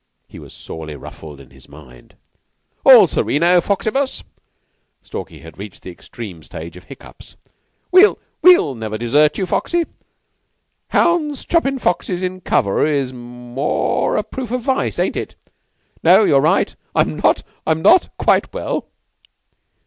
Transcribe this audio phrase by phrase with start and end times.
[0.27, 2.15] He was sorely ruffled in his mind.
[2.83, 4.23] "All sereno, Foxibus."
[5.03, 7.35] Stalky had reached the extreme stage of hiccups.
[7.91, 8.11] "We
[8.41, 9.83] we'll never desert you, Foxy.
[10.87, 15.35] Hounds choppin' foxes in cover is more a proof of vice, ain't it?...
[16.01, 16.75] No, you're right.
[16.95, 17.21] I'm
[17.67, 18.87] I'm not quite well."